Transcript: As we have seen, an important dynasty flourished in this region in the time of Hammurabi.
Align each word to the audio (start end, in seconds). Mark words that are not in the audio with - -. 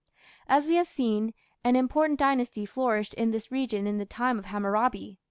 As 0.49 0.65
we 0.65 0.77
have 0.77 0.87
seen, 0.87 1.31
an 1.63 1.75
important 1.75 2.17
dynasty 2.17 2.65
flourished 2.65 3.13
in 3.13 3.29
this 3.29 3.51
region 3.51 3.85
in 3.85 3.99
the 3.99 4.03
time 4.07 4.39
of 4.39 4.45
Hammurabi. 4.45 5.19